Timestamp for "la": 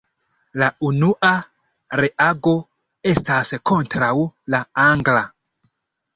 0.61-0.69, 4.57-4.65